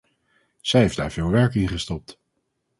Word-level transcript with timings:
Zij 0.61 0.81
heeft 0.81 0.95
daar 0.95 1.11
veel 1.11 1.29
werk 1.29 1.55
in 1.55 1.67
gestopt. 1.67 2.19